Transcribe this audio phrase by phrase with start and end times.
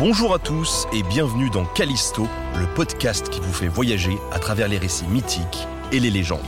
[0.00, 2.26] Bonjour à tous et bienvenue dans Callisto,
[2.58, 6.40] le podcast qui vous fait voyager à travers les récits mythiques et les légendes.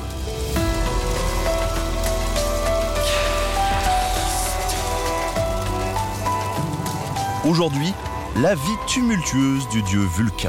[7.45, 7.93] Aujourd'hui,
[8.37, 10.49] la vie tumultueuse du dieu Vulcain.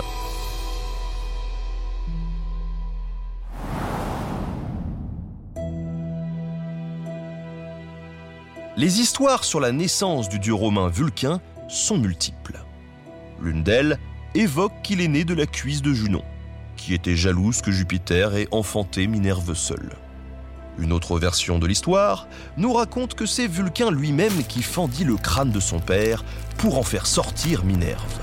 [8.77, 12.63] Les histoires sur la naissance du dieu romain Vulcain sont multiples.
[13.43, 13.99] L'une d'elles
[14.35, 16.23] évoque qu'il est né de la cuisse de Junon,
[16.77, 19.97] qui était jalouse que Jupiter ait enfanté Minerve seule.
[20.79, 25.51] Une autre version de l'histoire nous raconte que c'est Vulcain lui-même qui fendit le crâne
[25.51, 26.23] de son père
[26.57, 28.19] pour en faire sortir Minerve.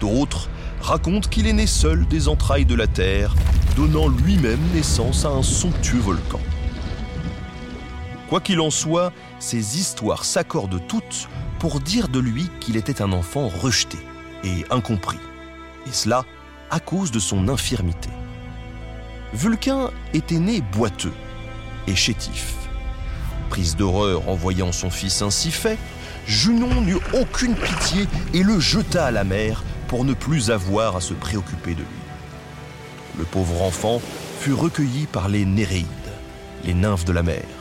[0.00, 0.48] D'autres
[0.80, 3.34] racontent qu'il est né seul des entrailles de la Terre,
[3.74, 6.40] donnant lui-même naissance à un somptueux volcan.
[8.28, 11.28] Quoi qu'il en soit, ces histoires s'accordent toutes
[11.58, 13.98] pour dire de lui qu'il était un enfant rejeté
[14.44, 15.18] et incompris,
[15.86, 16.24] et cela
[16.70, 18.10] à cause de son infirmité.
[19.32, 21.12] Vulcain était né boiteux
[21.86, 22.54] et chétif.
[23.48, 25.78] Prise d'horreur en voyant son fils ainsi fait,
[26.26, 31.00] Junon n'eut aucune pitié et le jeta à la mer pour ne plus avoir à
[31.00, 31.86] se préoccuper de lui.
[33.18, 34.02] Le pauvre enfant
[34.38, 35.86] fut recueilli par les Néréides,
[36.64, 37.57] les nymphes de la mer.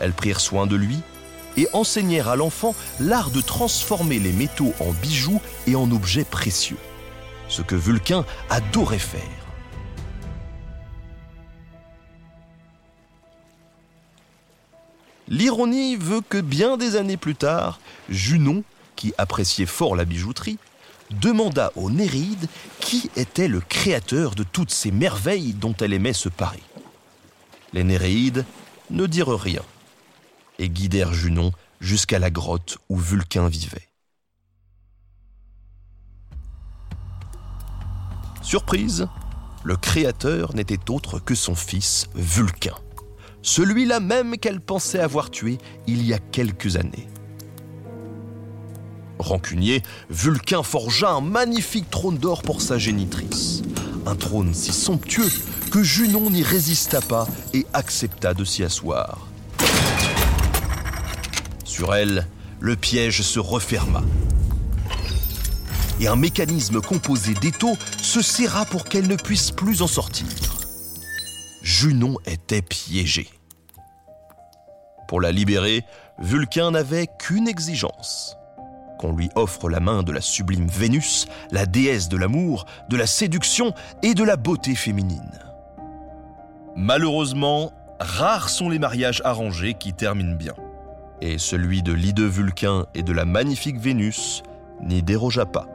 [0.00, 0.98] Elles prirent soin de lui
[1.56, 6.78] et enseignèrent à l'enfant l'art de transformer les métaux en bijoux et en objets précieux,
[7.48, 9.20] ce que Vulcain adorait faire.
[15.28, 18.64] L'ironie veut que bien des années plus tard, Junon,
[18.96, 20.58] qui appréciait fort la bijouterie,
[21.10, 22.48] demanda aux Néréides
[22.80, 26.62] qui était le créateur de toutes ces merveilles dont elle aimait se parer.
[27.72, 28.44] Les Néréides
[28.90, 29.62] ne dirent rien
[30.60, 33.88] et guidèrent Junon jusqu'à la grotte où Vulcain vivait.
[38.42, 39.08] Surprise,
[39.64, 42.76] le créateur n'était autre que son fils Vulcain,
[43.42, 47.08] celui-là même qu'elle pensait avoir tué il y a quelques années.
[49.18, 53.62] Rancunier, Vulcain forgea un magnifique trône d'or pour sa génitrice.
[54.06, 55.30] Un trône si somptueux
[55.70, 59.30] que Junon n'y résista pas et accepta de s'y asseoir.
[61.80, 61.94] Sur
[62.60, 64.02] le piège se referma.
[65.98, 70.26] Et un mécanisme composé d'étaux se serra pour qu'elle ne puisse plus en sortir.
[71.62, 73.30] Junon était piégée.
[75.08, 75.82] Pour la libérer,
[76.18, 78.36] Vulcain n'avait qu'une exigence
[78.98, 83.06] qu'on lui offre la main de la sublime Vénus, la déesse de l'amour, de la
[83.06, 85.40] séduction et de la beauté féminine.
[86.76, 90.54] Malheureusement, rares sont les mariages arrangés qui terminent bien
[91.20, 94.42] et celui de l'hideux Vulcain et de la magnifique Vénus
[94.82, 95.66] n'y dérogea pas.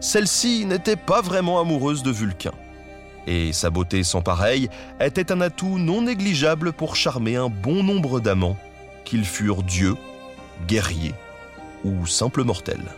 [0.00, 2.52] Celle-ci n'était pas vraiment amoureuse de Vulcain,
[3.26, 4.68] et sa beauté sans pareille
[4.98, 8.56] était un atout non négligeable pour charmer un bon nombre d'amants,
[9.04, 9.96] qu'ils furent dieux,
[10.66, 11.14] guerriers
[11.84, 12.92] ou simples mortels.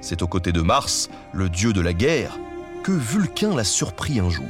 [0.00, 2.38] C'est aux côtés de Mars, le dieu de la guerre,
[2.82, 4.48] que Vulcain la surprit un jour.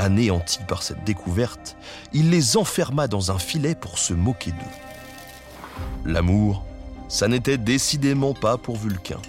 [0.00, 1.76] Anéanti par cette découverte,
[2.14, 6.10] il les enferma dans un filet pour se moquer d'eux.
[6.10, 6.64] L'amour,
[7.08, 9.20] ça n'était décidément pas pour Vulcain,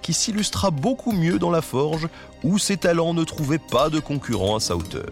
[0.00, 2.08] qui s'illustra beaucoup mieux dans la forge
[2.42, 5.10] où ses talents ne trouvaient pas de concurrent à sa hauteur.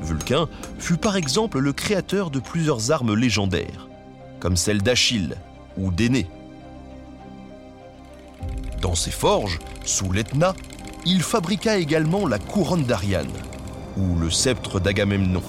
[0.00, 3.88] Vulcain fut par exemple le créateur de plusieurs armes légendaires,
[4.40, 5.36] comme celle d'Achille
[5.76, 6.30] ou d'Énée.
[8.80, 10.54] Dans ses forges, sous l'Etna,
[11.06, 13.32] il fabriqua également la couronne d'Ariane,
[13.96, 15.42] ou le sceptre d'Agamemnon.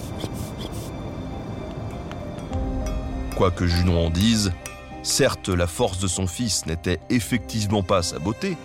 [3.36, 4.52] Quoi que Junon en dise,
[5.04, 8.58] certes la force de son fils n'était effectivement pas sa beauté,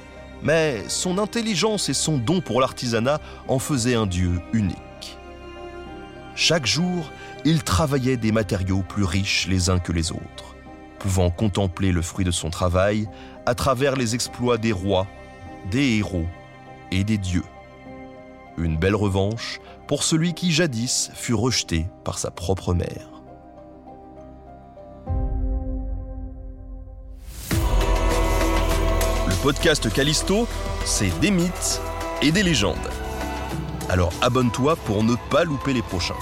[0.42, 4.76] mais son intelligence et son don pour l'artisanat en faisaient un dieu unique.
[6.34, 7.10] Chaque jour,
[7.44, 10.56] il travaillait des matériaux plus riches les uns que les autres,
[10.98, 13.08] pouvant contempler le fruit de son travail
[13.46, 15.06] à travers les exploits des rois,
[15.70, 16.26] des héros
[16.90, 17.44] et des dieux.
[18.58, 23.08] Une belle revanche pour celui qui jadis fut rejeté par sa propre mère.
[29.26, 30.46] Le podcast Callisto,
[30.84, 31.80] c'est des mythes
[32.22, 32.76] et des légendes.
[33.88, 36.14] Alors abonne-toi pour ne pas louper les prochains.